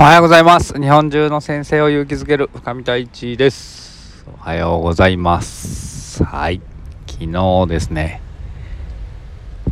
[0.00, 0.80] おはようございます。
[0.80, 4.24] 日本中の先生を勇気づける深見太一です。
[4.32, 6.22] おはようございます。
[6.22, 6.60] はい。
[7.08, 8.20] 昨日ですね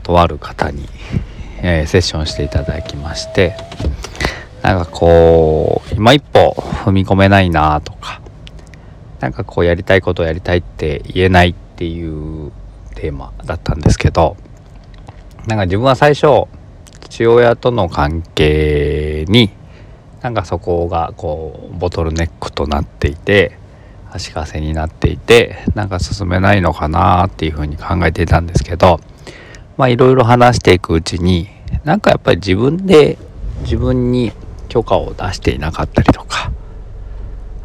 [0.03, 0.89] とある方に、
[1.63, 3.55] えー、セッションしていただきまして
[4.63, 8.21] なんかこう今一歩踏み込めないなとか
[9.21, 12.51] なんかこうやりたいことをやりたいって言えないっていう
[12.97, 14.37] テーマだったんですけど
[15.47, 16.49] なんか自分は最初
[17.09, 19.51] 父親との関係に
[20.27, 23.57] なんかそこがこうボトルネックとなっていて
[24.11, 28.99] 足かせになっていてなんか進めないのかなっていうふうに考えていたんですけど
[29.77, 31.47] まあいろいろ話していくうちに
[31.85, 33.19] なんかやっぱり自分で
[33.61, 34.33] 自分に
[34.69, 36.51] 許可を出していなかったりとか、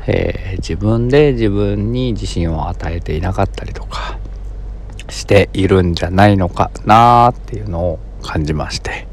[0.06, 4.20] えー、自分で自分に自信を与えていなかったりとか
[5.10, 9.08] しているんじゃないのかなっていうのを感じまして。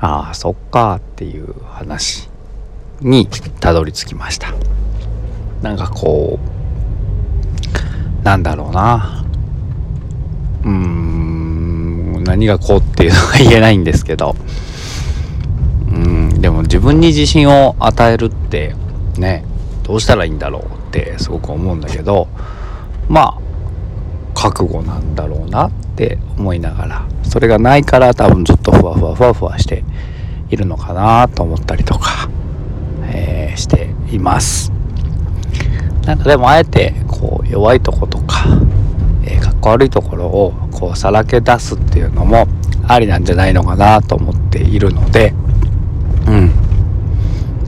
[0.00, 2.27] ああそっかっていう話。
[3.00, 3.26] に
[3.60, 4.54] たどり着きました。
[5.62, 6.38] なんかこ
[8.22, 9.24] うなんだろうな。
[10.64, 14.36] うーん何がこうっていうのは言えないんですけど。
[15.90, 18.74] うんでも自分に自信を与えるって
[19.16, 19.44] ね
[19.82, 22.28] どうしたらいいんだろうってすごく思うんだけど
[23.08, 23.38] まあ
[24.34, 29.82] 覚悟なんだろうなって思いながらそれがないから多分ずっとふわふわふわふわして
[30.50, 32.28] いるのかなと思ったりとか、
[33.58, 34.72] しています。
[36.06, 38.46] なんかでもあえてこう弱いとことか、
[39.24, 42.46] えー、かっこ悪いところをこうさらけ出すっていうのも
[42.86, 45.34] ありなんじゃないのかなと思っているので
[46.26, 46.68] うん。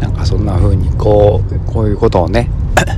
[0.00, 2.50] なんかそんな風にこうこういうことをね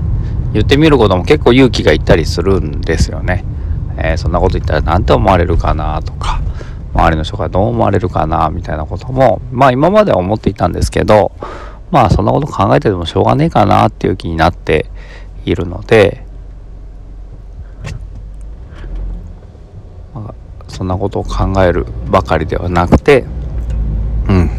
[0.55, 3.45] 言ってみることも結構勇気がいったりするんですよね、
[3.97, 6.41] えー、そんなこと言ったら何て思われるかなとか
[6.95, 11.33] 周りの人がどう思われるかなみたいなこともまあ今までは思っていたんですけど
[11.93, 14.87] まあそんなこと考えててもしょうがねえかなっていう気になって
[15.45, 16.25] いるので、
[20.15, 20.35] まあ、
[20.69, 23.27] そんなことを考えるばかりではなくて
[24.27, 24.51] うん。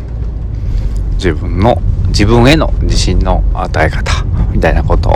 [1.15, 5.13] 自分の自分への自信の与え方みたいなことを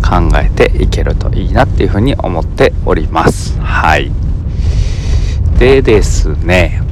[0.00, 3.60] 考えていけるといいなっていうふうに思っております。
[3.60, 4.10] はい。
[5.58, 6.82] でですね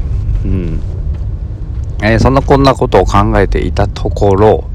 [2.02, 4.70] えー、そんなこんなことを考えていたところ、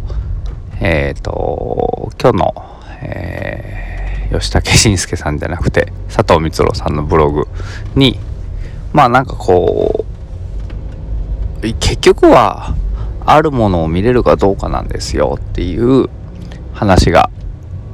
[0.82, 2.54] えっ、ー、と、今日の、
[3.02, 7.48] えー、吉武慎介さんじゃなくて、佐藤光郎さんのブログ
[7.96, 8.20] に、
[8.92, 10.06] まあなんかこ
[11.62, 12.76] う、結局は、
[13.26, 16.10] あるものを見れるかどうかなんですよっていう
[16.74, 17.30] 話が、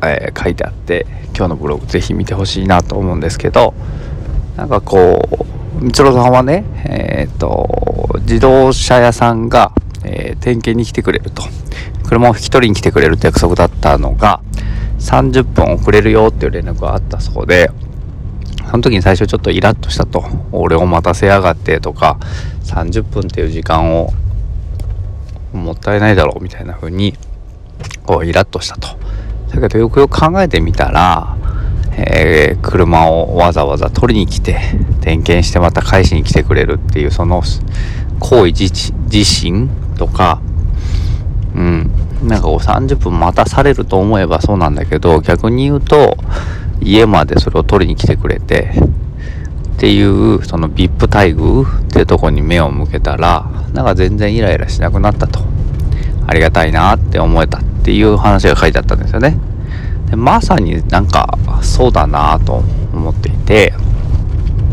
[0.01, 3.73] えー、書いてあって、今日のブログぜひ見てほしいなと思うんですけど、
[4.57, 5.21] なんかこ
[5.81, 7.88] う、光郎さんはね、えっ、と、
[8.29, 9.71] 自動車屋さんが、
[10.05, 11.41] えー、点検に来てくれると。
[12.07, 14.39] 車を引き取りに来てくれるって約束だったのが、
[14.99, 17.71] 30分遅れるよっていう連絡があったそうで、
[18.69, 20.23] その時に最初ちょっとイラッとしたと。
[20.51, 22.19] 俺を待たせやがってとか、
[22.65, 24.13] 30分っていう時間を
[25.51, 27.15] もったいないだろうみたいな風に、
[28.05, 28.89] こうイラッとしたと。
[29.55, 31.35] だけどよくよく考えてみたら、
[31.97, 34.59] えー、車をわざわざ取りに来て
[35.01, 37.41] 点検してまた返しに来てくれるっていうその
[38.19, 40.41] 行為自身とか
[41.55, 41.91] うん
[42.23, 46.17] なんかこう30分待たされると思えばそうなんだけど逆に言うと
[46.81, 48.71] 家までそれを取りに来てくれて
[49.75, 55.39] っていうその VIP 待遇っていうとこに目を向けたらなんか全然イライラしなくなったと
[56.27, 59.37] ありがたいなって思えたっていう話が書いてあったんですよね。
[60.09, 62.63] でまさになんかそうだなと
[62.93, 63.73] 思っていて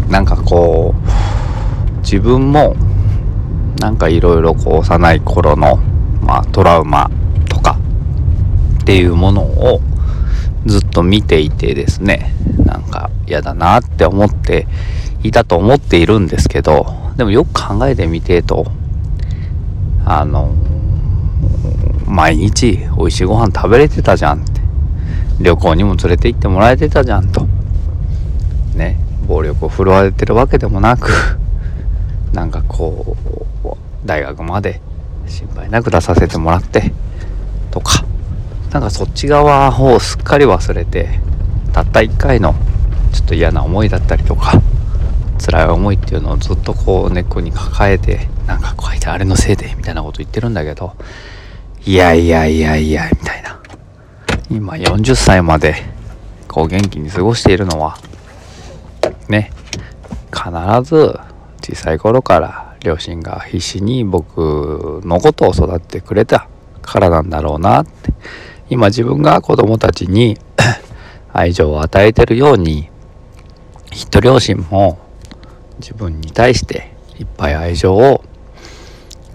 [0.09, 2.75] なんかこう自分も
[3.81, 5.77] なんかいろいろこう幼い頃の、
[6.23, 7.11] まあ、トラウマ
[7.49, 7.79] とか
[8.83, 9.81] っていうものを
[10.65, 12.33] ずっと見ていてですね
[12.65, 14.67] なんか嫌だなって思って
[15.23, 16.87] いたと思っているんですけど
[17.17, 18.67] でもよく考えてみてと
[20.05, 20.55] あの
[22.07, 24.61] 毎日美味しいご飯食べれてたじゃんって
[25.41, 27.47] 旅行にも連れて行ってもらえてたじゃんと
[28.75, 31.11] ね暴力を振るわれてるわけでもなく
[32.33, 33.46] なんかこう
[34.07, 34.81] 大学まで
[35.27, 36.93] 心配なく出させてもらって
[37.71, 38.05] とか。
[38.77, 41.21] なんかそっち側をすっかり忘れて
[41.73, 42.55] たった一回の
[43.11, 44.61] ちょっと嫌な思いだったりとか
[45.43, 50.95] 辛い思いっていうのをずっとこう根っこに抱えてなんかこうやってあれのせいでみたいなこと言ってるんだけど
[51.87, 53.59] いやいやいやいやみたいな。
[54.51, 55.75] 今40歳まで
[56.47, 57.99] こう元気に過ごしているのは
[59.29, 59.51] ね
[60.33, 60.51] 必
[60.83, 61.19] ず
[61.63, 66.49] 小さい頃から両親が必死に僕のことを育ってくれた
[66.83, 68.13] からなんだろうなって。
[68.69, 70.39] 今自分が子供たちに
[71.33, 72.91] 愛情を与えてるように
[73.91, 74.99] きっと両親も
[75.79, 78.25] 自分に対していっぱい愛情を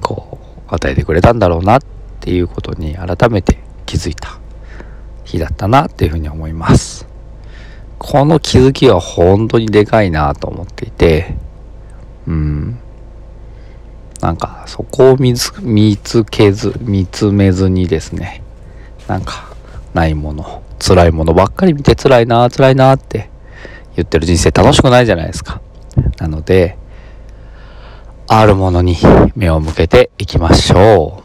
[0.02, 0.40] こ
[0.70, 1.82] う与えてくれたんだろうなっ
[2.20, 4.40] ていうことに改めて気づいた
[5.24, 7.08] 日だったなっていうふうに思います。
[7.98, 11.36] この気づきは本当にでかいなと思っていて
[12.28, 12.80] うん。
[14.22, 15.52] なんかそこを見つ
[16.26, 18.44] けず見つめずにですね
[19.08, 19.54] なんか
[19.94, 23.30] ないもの辛いものばっかり見て辛いな辛いなって
[23.96, 25.62] 言ってる人生楽しくないじゃないですか。
[26.20, 26.78] なので
[28.28, 28.96] あるものに
[29.36, 31.24] 目を向けていきましょ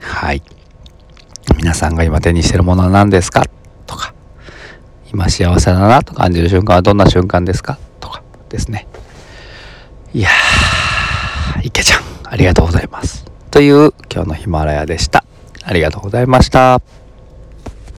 [0.00, 0.02] う。
[0.02, 0.42] はい。
[1.56, 3.44] 皆さんが今手にしてるものは何ですか？
[3.86, 4.14] とか
[5.12, 7.78] 今幸せだなと感じる瞬間はどんな瞬間ですか？
[8.00, 8.86] とかですね。
[10.12, 11.97] いやー池ちゃんあ
[12.38, 15.24] りがとうございますという今日のヒマラヤでした
[15.64, 16.80] ありがとうございました。